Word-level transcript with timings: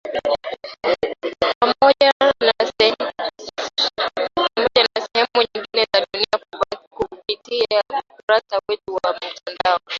Pamoja 1.59 2.11
na 2.21 2.53
sehemu 2.79 3.11
nyingine 5.35 5.85
za 5.93 5.99
dunia 6.13 6.35
kupitia 6.89 7.81
ukurasa 8.09 8.55
wetu 8.69 8.89
wa 8.95 9.09
mtandao. 9.15 9.79